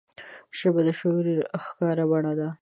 [0.57, 1.25] ژبه د شعور
[1.65, 2.49] ښکاره بڼه ده